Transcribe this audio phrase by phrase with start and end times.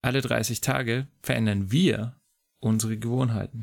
[0.00, 2.14] Alle 30 Tage verändern wir
[2.60, 3.62] unsere Gewohnheiten.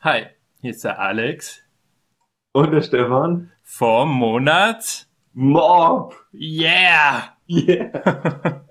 [0.00, 0.26] Hi,
[0.60, 1.62] hier ist der Alex
[2.52, 3.52] Und der Stefan?
[3.68, 5.06] Vom Monat.
[5.34, 6.14] Mob!
[6.32, 7.36] Yeah!
[7.46, 8.64] Yeah!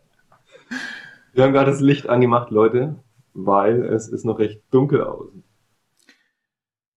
[1.33, 2.95] Wir haben gerade das Licht angemacht, Leute,
[3.33, 5.43] weil es ist noch recht dunkel außen.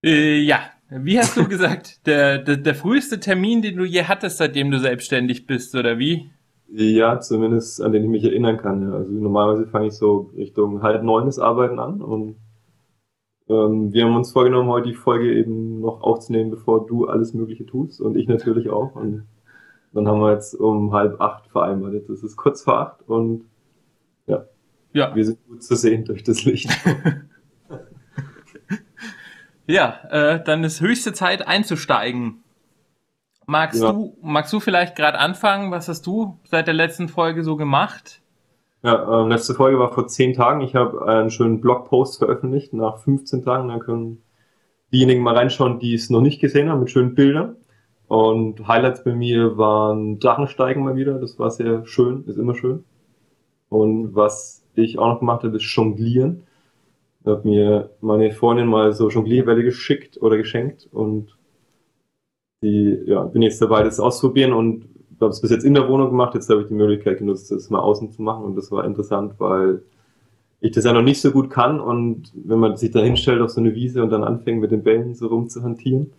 [0.02, 2.00] Äh, ja, wie hast du gesagt?
[2.06, 6.30] Der, der, der früheste Termin, den du je hattest, seitdem du selbstständig bist, oder wie?
[6.68, 8.88] Ja, zumindest an den ich mich erinnern kann.
[8.88, 8.94] Ja.
[8.94, 12.36] Also normalerweise fange ich so Richtung halb neun Arbeiten an und
[13.50, 17.66] ähm, wir haben uns vorgenommen, heute die Folge eben noch aufzunehmen, bevor du alles Mögliche
[17.66, 18.94] tust und ich natürlich auch.
[18.94, 19.26] Und
[19.92, 21.94] dann haben wir jetzt um halb acht vereinbart.
[21.94, 23.44] Jetzt ist es kurz vor acht und
[24.26, 24.44] ja,
[24.92, 26.70] Ja, wir sind gut zu sehen durch das Licht.
[29.66, 32.42] ja, äh, dann ist höchste Zeit einzusteigen.
[33.46, 33.92] Magst Ja.
[33.92, 35.72] du, magst du vielleicht gerade anfangen?
[35.72, 38.22] Was hast du seit der letzten Folge so gemacht?
[38.82, 40.62] Ja, ähm, letzte Folge war vor zehn Tagen.
[40.62, 43.68] Ich habe einen schönen Blogpost veröffentlicht nach 15 Tagen.
[43.68, 44.22] Da können
[44.92, 47.56] diejenigen mal reinschauen, die es noch nicht gesehen haben, mit schönen Bildern.
[48.08, 51.18] Und Highlights bei mir waren Drachensteigen mal wieder.
[51.18, 52.84] Das war sehr schön, ist immer schön.
[53.68, 56.44] Und was ich auch noch gemacht habe, ist Jonglieren.
[57.20, 61.36] Ich habe mir meine Freundin mal so Jonglierbälle geschickt oder geschenkt und
[62.62, 64.86] die, ja, bin jetzt dabei, das auszuprobieren und
[65.20, 66.34] habe es bis jetzt in der Wohnung gemacht.
[66.34, 69.34] Jetzt habe ich die Möglichkeit genutzt, das mal außen zu machen und das war interessant,
[69.38, 69.82] weil
[70.60, 73.50] ich das ja noch nicht so gut kann und wenn man sich da hinstellt auf
[73.50, 76.12] so eine Wiese und dann anfängt mit den Bällen so rumzuhantieren,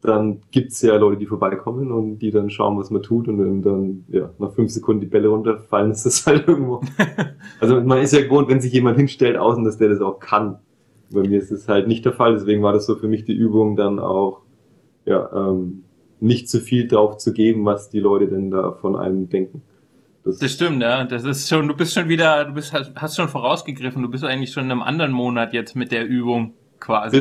[0.00, 3.62] dann gibt's ja Leute, die vorbeikommen und die dann schauen, was man tut und wenn
[3.62, 6.80] dann ja, nach fünf Sekunden die Bälle runterfallen, ist das halt irgendwo.
[7.60, 10.58] also man ist ja gewohnt, wenn sich jemand hinstellt außen, dass der das auch kann.
[11.10, 13.34] Bei mir ist das halt nicht der Fall, deswegen war das so für mich die
[13.34, 14.40] Übung dann auch
[15.04, 15.84] ja, ähm,
[16.20, 19.62] nicht zu viel drauf zu geben, was die Leute denn da von einem denken.
[20.24, 21.04] Das, Das stimmt, ja.
[21.04, 24.02] Das ist schon, du bist schon wieder, du bist, hast, hast schon vorausgegriffen.
[24.02, 27.18] Du bist eigentlich schon in einem anderen Monat jetzt mit der Übung quasi.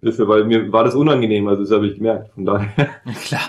[0.00, 2.32] ist ja, weil mir war das unangenehm, also das habe ich gemerkt.
[2.34, 2.68] Von daher
[3.24, 3.40] Klar.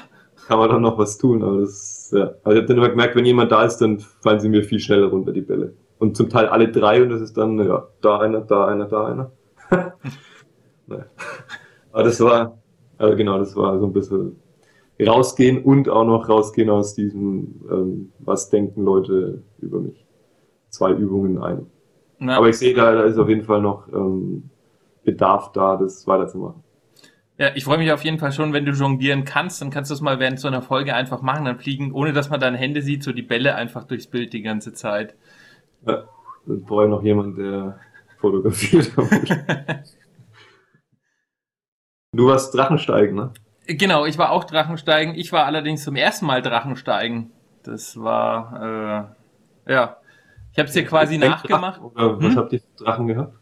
[0.48, 2.32] kann man doch noch was tun, aber das, ja.
[2.44, 4.80] Also ich habe dann immer gemerkt, wenn jemand da ist, dann fallen sie mir viel
[4.80, 5.74] schneller runter, die Bälle.
[6.00, 9.08] Und zum Teil alle drei und das ist dann, ja, da einer, da einer, da
[9.08, 9.32] einer.
[10.86, 11.06] Naja.
[11.94, 12.58] Aber das war,
[12.98, 14.36] also genau, das war so ein bisschen
[15.00, 20.06] rausgehen und auch noch rausgehen aus diesem, ähm, was denken Leute über mich.
[20.70, 21.68] Zwei Übungen in einem.
[22.20, 24.50] Na, Aber ich sehe da, da ist auf jeden Fall noch ähm,
[25.04, 26.64] Bedarf da, das weiterzumachen.
[27.38, 29.62] ja, ich freue mich auf jeden Fall schon, wenn du jonglieren kannst.
[29.62, 31.46] Dann kannst du es mal während so einer Folge einfach machen.
[31.46, 34.42] Dann fliegen, ohne dass man deine Hände sieht, so die Bälle einfach durchs Bild die
[34.44, 35.16] ganze Zeit.
[35.86, 36.04] Ja,
[36.46, 37.80] dann brauche ich noch jemand, der
[38.20, 38.92] fotografiert.
[42.16, 43.34] du warst Drachensteigen, ne?
[43.78, 45.16] Genau, ich war auch Drachensteigen.
[45.16, 47.32] Ich war allerdings zum ersten Mal Drachensteigen.
[47.64, 49.16] Das war,
[49.68, 49.98] äh, ja.
[50.52, 51.82] Ich habe es dir quasi nachgemacht.
[51.82, 52.36] Oder was Hm?
[52.38, 53.38] habt ihr für Drachen gehabt?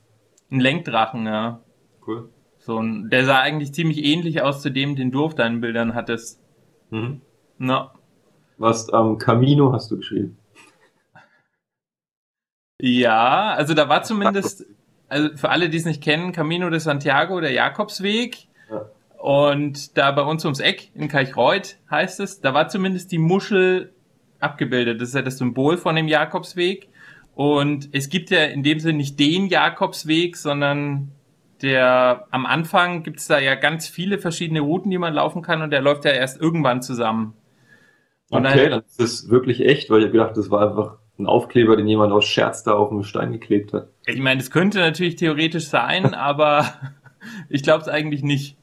[0.51, 1.59] Ein Lenkdrachen, ja.
[2.05, 2.29] Cool.
[2.59, 5.95] So ein, der sah eigentlich ziemlich ähnlich aus zu dem, den du auf deinen Bildern
[5.95, 6.39] hattest.
[6.91, 7.21] Mhm.
[7.57, 7.91] Na,
[8.57, 10.37] Was am Camino hast du geschrieben?
[12.79, 14.65] ja, also da war zumindest,
[15.07, 18.47] also für alle, die es nicht kennen, Camino de Santiago, der Jakobsweg.
[19.21, 23.93] Und da bei uns ums Eck in Kalchreuth heißt es, da war zumindest die Muschel
[24.39, 24.99] abgebildet.
[24.99, 26.89] Das ist ja das Symbol von dem Jakobsweg.
[27.35, 31.11] Und es gibt ja in dem Sinne nicht den Jakobsweg, sondern
[31.61, 35.61] der am Anfang gibt es da ja ganz viele verschiedene Routen, die man laufen kann
[35.61, 37.35] und der läuft ja erst irgendwann zusammen.
[38.31, 40.97] Und Okay, dann, dann ist das wirklich echt, weil ich hab gedacht, das war einfach
[41.19, 43.89] ein Aufkleber, den jemand aus Scherz da auf dem Stein geklebt hat.
[44.07, 46.65] ich meine, das könnte natürlich theoretisch sein, aber
[47.49, 48.57] ich glaube es eigentlich nicht.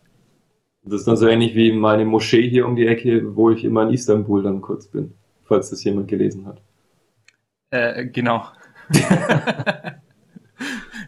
[0.83, 3.83] Das ist dann so ähnlich wie meine Moschee hier um die Ecke, wo ich immer
[3.83, 5.15] in Istanbul dann kurz bin,
[5.45, 6.63] falls das jemand gelesen hat.
[7.71, 8.47] Äh, genau.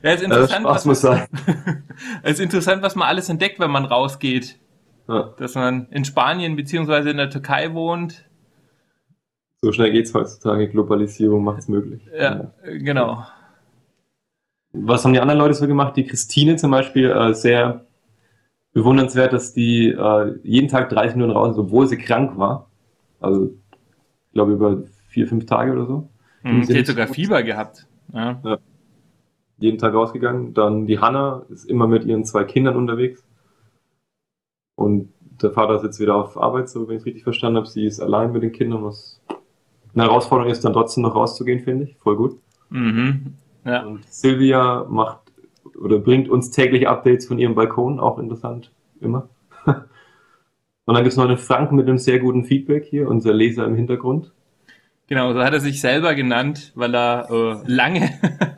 [0.02, 1.26] ja, ist Ja, interessant, was, muss sein.
[2.22, 4.58] es ist interessant, was man alles entdeckt, wenn man rausgeht.
[5.08, 8.28] Ja, Dass man in Spanien beziehungsweise in der Türkei wohnt.
[9.62, 10.68] so schnell geht's heutzutage.
[10.68, 12.02] Globalisierung macht's möglich.
[12.16, 13.26] Ja, äh, genau.
[14.72, 15.96] Was haben die anderen Leute so gemacht?
[15.96, 17.86] Die Christine zum Beispiel, äh, sehr
[18.72, 22.68] bewundernswert, dass die äh, jeden Tag 30 Minuten raus ist, obwohl sie krank war.
[23.20, 23.46] Also,
[24.26, 26.08] ich glaube, über vier, fünf Tage oder so.
[26.42, 27.86] Hm, Sie hat sogar so- Fieber gehabt.
[28.12, 28.40] Ja.
[29.58, 30.54] Jeden Tag rausgegangen.
[30.54, 33.22] Dann die Hanna ist immer mit ihren zwei Kindern unterwegs.
[34.76, 35.12] Und
[35.42, 37.66] der Vater ist jetzt wieder auf Arbeit, so wenn ich es richtig verstanden habe.
[37.66, 39.20] Sie ist allein mit den Kindern, was
[39.94, 41.96] eine Herausforderung ist, dann trotzdem noch rauszugehen, finde ich.
[41.98, 42.38] Voll gut.
[42.70, 43.34] Mhm.
[43.64, 43.84] Ja.
[43.84, 45.20] Und Silvia macht
[45.76, 49.28] oder bringt uns täglich Updates von ihrem Balkon, auch interessant, immer.
[49.66, 53.64] Und dann gibt es noch einen Frank mit einem sehr guten Feedback hier, unser Leser
[53.64, 54.32] im Hintergrund.
[55.10, 58.10] Genau, so hat er sich selber genannt, weil er äh, lange,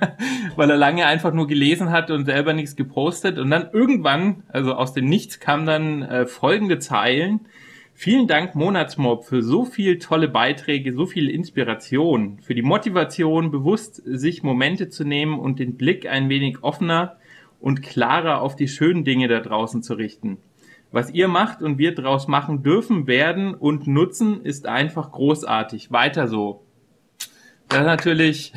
[0.56, 3.38] weil er lange einfach nur gelesen hat und selber nichts gepostet.
[3.38, 7.46] Und dann irgendwann, also aus dem Nichts, kamen dann äh, folgende Zeilen.
[8.02, 14.02] Vielen Dank, Monatsmob, für so viel tolle Beiträge, so viel Inspiration, für die Motivation, bewusst
[14.04, 17.18] sich Momente zu nehmen und den Blick ein wenig offener
[17.60, 20.38] und klarer auf die schönen Dinge da draußen zu richten.
[20.90, 25.92] Was ihr macht und wir draus machen dürfen, werden und nutzen, ist einfach großartig.
[25.92, 26.64] Weiter so.
[27.68, 28.52] Das ist natürlich.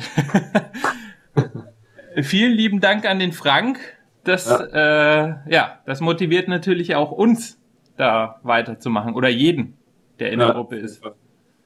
[2.20, 3.78] Vielen lieben Dank an den Frank.
[4.24, 4.64] Das, ja.
[4.64, 7.60] Äh, ja, das motiviert natürlich auch uns,
[7.96, 9.14] da weiterzumachen.
[9.14, 9.76] Oder jeden,
[10.18, 11.02] der in ja, der Gruppe ist.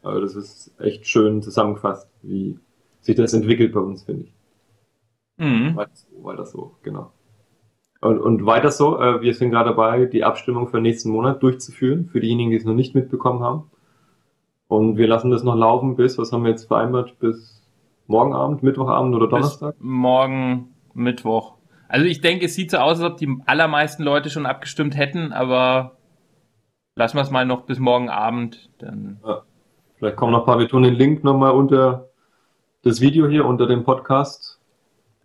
[0.02, 2.58] Aber das ist echt schön zusammengefasst, wie
[3.00, 4.32] sich das entwickelt bei uns, finde ich.
[5.38, 5.76] Mhm.
[5.76, 7.12] Weiter so, weiter so, genau.
[8.00, 12.06] Und, und weiter so, äh, wir sind gerade dabei, die Abstimmung für nächsten Monat durchzuführen,
[12.06, 13.70] für diejenigen, die es noch nicht mitbekommen haben.
[14.68, 17.62] Und wir lassen das noch laufen bis, was haben wir jetzt vereinbart, bis
[18.06, 19.74] morgen Abend, Mittwochabend oder Donnerstag?
[19.76, 21.56] Bis morgen, Mittwoch.
[21.88, 25.32] Also ich denke, es sieht so aus, als ob die allermeisten Leute schon abgestimmt hätten,
[25.32, 25.96] aber
[26.96, 28.70] lassen wir es mal noch bis morgen Abend.
[28.78, 29.42] Dann ja.
[29.96, 32.08] Vielleicht kommen noch ein paar, wir tun den Link nochmal unter
[32.82, 34.58] das Video hier, unter dem Podcast.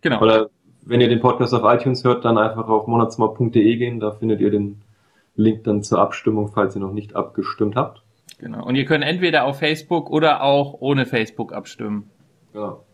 [0.02, 0.20] Genau.
[0.20, 0.50] Oder
[0.82, 4.00] wenn ihr den Podcast auf iTunes hört, dann einfach auf monatsmord.de gehen.
[4.00, 4.82] Da findet ihr den
[5.34, 8.02] Link dann zur Abstimmung, falls ihr noch nicht abgestimmt habt.
[8.38, 8.64] Genau.
[8.64, 12.10] Und ihr könnt entweder auf Facebook oder auch ohne Facebook abstimmen.
[12.52, 12.84] Genau.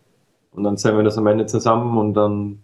[0.52, 2.62] Und dann zählen wir das am Ende zusammen und dann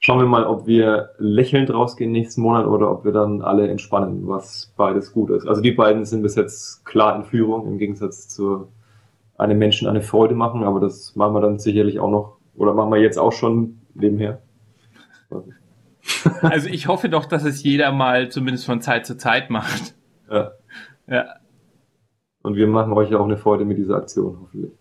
[0.00, 4.28] schauen wir mal, ob wir lächelnd rausgehen nächsten Monat oder ob wir dann alle entspannen,
[4.28, 5.46] was beides gut ist.
[5.46, 8.68] Also die beiden sind bis jetzt klar in Führung, im Gegensatz zu
[9.36, 12.90] einem Menschen eine Freude machen, aber das machen wir dann sicherlich auch noch, oder machen
[12.90, 14.40] wir jetzt auch schon nebenher.
[16.40, 19.94] Also ich hoffe doch, dass es jeder mal zumindest von Zeit zu Zeit macht.
[20.30, 20.52] Ja.
[21.06, 21.34] Ja.
[22.42, 24.72] Und wir machen euch ja auch eine Freude mit dieser Aktion, hoffentlich.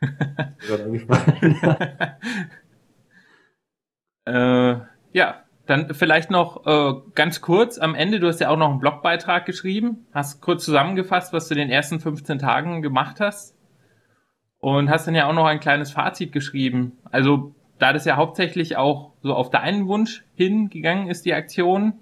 [4.26, 4.76] äh,
[5.12, 8.80] ja, dann vielleicht noch äh, ganz kurz am Ende, du hast ja auch noch einen
[8.80, 13.56] Blogbeitrag geschrieben, hast kurz zusammengefasst, was du in den ersten 15 Tagen gemacht hast
[14.58, 16.98] und hast dann ja auch noch ein kleines Fazit geschrieben.
[17.10, 21.94] Also da das ja hauptsächlich auch so auf deinen Wunsch hingegangen ist, die Aktion,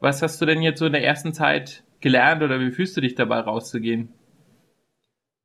[0.00, 3.00] was hast du denn jetzt so in der ersten Zeit gelernt oder wie fühlst du
[3.00, 4.08] dich dabei rauszugehen?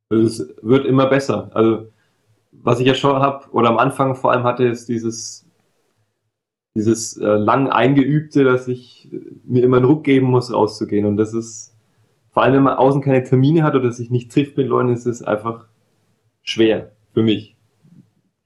[0.10, 1.52] Es wird immer besser.
[1.54, 1.88] Also,
[2.52, 5.49] was ich ja schon habe oder am Anfang vor allem hatte, ist dieses,
[6.76, 9.10] dieses äh, lang eingeübte, dass ich
[9.44, 11.06] mir immer einen Ruck geben muss, rauszugehen.
[11.06, 11.76] Und das ist,
[12.32, 15.06] vor allem wenn man außen keine Termine hat oder sich nicht trifft mit Leuten, ist
[15.06, 15.66] es einfach
[16.44, 17.58] schwer für mich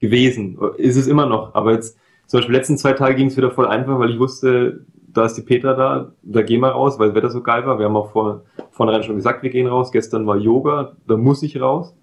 [0.00, 0.58] gewesen.
[0.78, 1.54] Ist es immer noch.
[1.54, 4.84] Aber jetzt, zum Beispiel letzten zwei Tage ging es wieder voll einfach, weil ich wusste,
[5.14, 7.78] da ist die Petra da, da gehen wir raus, weil das Wetter so geil war.
[7.78, 9.92] Wir haben auch vor, vornherein schon gesagt, wir gehen raus.
[9.92, 11.94] Gestern war Yoga, da muss ich raus.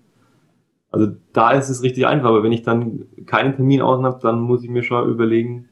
[0.91, 4.41] Also da ist es richtig einfach, aber wenn ich dann keinen Termin außen habe, dann
[4.41, 5.69] muss ich mir schon überlegen,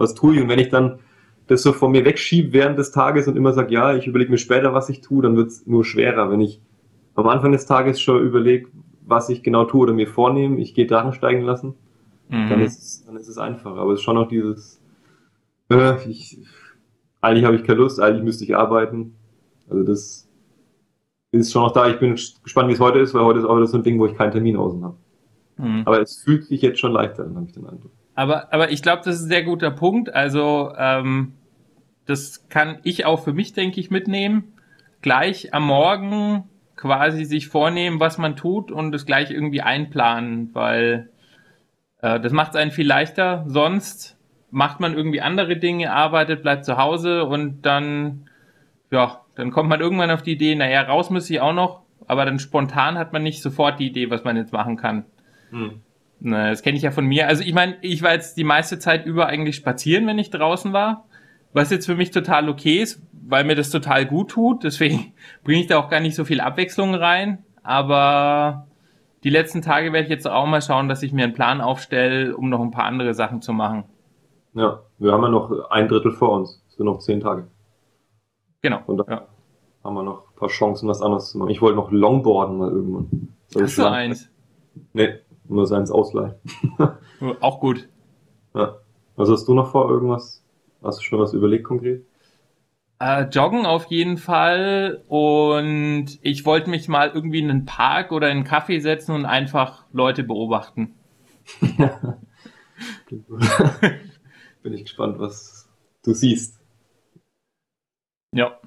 [0.00, 0.42] was tue ich.
[0.42, 0.98] Und wenn ich dann
[1.46, 4.38] das so von mir wegschiebe während des Tages und immer sage, ja, ich überlege mir
[4.38, 6.30] später, was ich tue, dann wird es nur schwerer.
[6.30, 6.60] Wenn ich
[7.14, 8.68] am Anfang des Tages schon überlege,
[9.06, 11.74] was ich genau tue oder mir vornehme, ich gehe Drachen steigen lassen,
[12.28, 12.48] mhm.
[12.48, 13.76] dann, ist es, dann ist es einfacher.
[13.76, 14.80] Aber es ist schon noch dieses,
[15.70, 16.38] äh, ich,
[17.20, 19.14] eigentlich habe ich keine Lust, eigentlich müsste ich arbeiten.
[19.68, 20.28] Also das
[21.32, 21.88] ist schon noch da.
[21.88, 23.98] Ich bin gespannt, wie es heute ist, weil heute ist auch wieder so ein Ding,
[23.98, 24.96] wo ich keinen Termin außen habe.
[25.58, 25.82] Mhm.
[25.84, 27.92] Aber es fühlt sich jetzt schon leichter an, habe ich den Eindruck.
[28.20, 30.14] Aber, aber ich glaube, das ist ein sehr guter Punkt.
[30.14, 31.32] Also ähm,
[32.04, 34.52] das kann ich auch für mich, denke ich, mitnehmen.
[35.00, 36.44] Gleich am Morgen
[36.76, 41.08] quasi sich vornehmen, was man tut und es gleich irgendwie einplanen, weil
[42.02, 43.46] äh, das macht es einen viel leichter.
[43.46, 44.18] Sonst
[44.50, 48.28] macht man irgendwie andere Dinge, arbeitet, bleibt zu Hause und dann,
[48.90, 52.26] ja, dann kommt man irgendwann auf die Idee, naja, raus muss ich auch noch, aber
[52.26, 55.06] dann spontan hat man nicht sofort die Idee, was man jetzt machen kann.
[55.52, 55.80] Hm.
[56.20, 57.28] Na, das kenne ich ja von mir.
[57.28, 60.72] Also ich meine, ich war jetzt die meiste Zeit über eigentlich spazieren, wenn ich draußen
[60.72, 61.06] war.
[61.52, 64.62] Was jetzt für mich total okay ist, weil mir das total gut tut.
[64.62, 67.44] Deswegen bringe ich da auch gar nicht so viel Abwechslung rein.
[67.62, 68.66] Aber
[69.24, 72.36] die letzten Tage werde ich jetzt auch mal schauen, dass ich mir einen Plan aufstelle,
[72.36, 73.84] um noch ein paar andere Sachen zu machen.
[74.52, 76.62] Ja, wir haben ja noch ein Drittel vor uns.
[76.68, 77.46] Es sind noch zehn Tage.
[78.62, 78.80] Genau.
[78.86, 79.26] Und da ja.
[79.84, 81.50] haben wir noch ein paar Chancen, was anderes zu machen.
[81.50, 83.28] Ich wollte noch Longboarden mal irgendwann.
[83.58, 84.28] Hast du eins?
[84.92, 85.14] Nee,
[85.50, 86.34] nur seins ausleihen.
[87.40, 87.88] auch gut.
[88.54, 88.76] Ja.
[89.16, 89.90] Was hast du noch vor?
[89.90, 90.42] Irgendwas?
[90.82, 92.06] Hast du schon was überlegt konkret?
[93.00, 95.04] Äh, joggen auf jeden Fall.
[95.08, 99.24] Und ich wollte mich mal irgendwie in einen Park oder in einen Kaffee setzen und
[99.26, 100.94] einfach Leute beobachten.
[104.62, 105.68] Bin ich gespannt, was
[106.02, 106.60] du siehst.
[108.32, 108.58] Ja.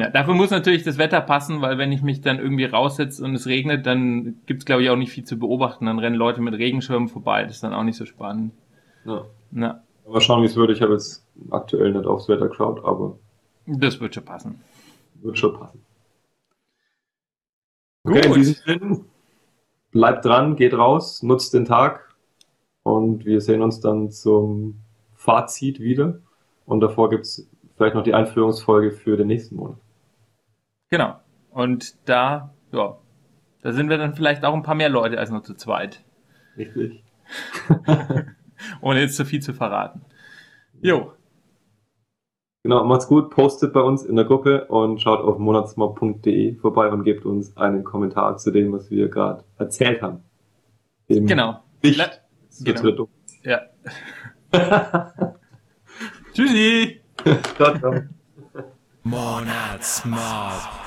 [0.00, 3.34] Ja, dafür muss natürlich das Wetter passen, weil wenn ich mich dann irgendwie raussetze und
[3.34, 5.84] es regnet, dann gibt es, glaube ich, auch nicht viel zu beobachten.
[5.84, 7.42] Dann rennen Leute mit Regenschirmen vorbei.
[7.42, 8.54] Das ist dann auch nicht so spannend.
[9.04, 9.26] Ja.
[9.52, 9.82] ja.
[10.08, 10.70] Mal schauen, wie es wird.
[10.70, 13.18] Ich habe jetzt aktuell nicht aufs Wetter geschaut, aber.
[13.66, 14.62] Das wird schon passen.
[15.16, 15.84] Wird schon passen.
[18.04, 18.36] Okay, Gut.
[18.36, 19.04] in diesem
[19.90, 22.14] bleibt dran, geht raus, nutzt den Tag
[22.84, 24.76] und wir sehen uns dann zum
[25.14, 26.20] Fazit wieder.
[26.64, 29.76] Und davor gibt es vielleicht noch die Einführungsfolge für den nächsten Monat.
[30.90, 31.20] Genau.
[31.50, 32.98] Und da, ja,
[33.62, 36.04] da sind wir dann vielleicht auch ein paar mehr Leute als nur zu zweit.
[36.56, 37.04] Richtig.
[38.80, 40.02] Ohne jetzt zu viel zu verraten.
[40.82, 41.12] Jo.
[42.62, 47.04] Genau, macht's gut, postet bei uns in der Gruppe und schaut auf monatsmob.de vorbei und
[47.04, 50.24] gebt uns einen Kommentar zu dem, was wir gerade erzählt haben.
[51.08, 51.62] Dem genau.
[51.82, 52.20] Licht
[52.62, 53.08] genau.
[53.42, 53.60] Ja.
[56.34, 57.00] Tschüssi.
[57.56, 57.94] ciao, ciao.
[59.02, 60.79] Monatsmob.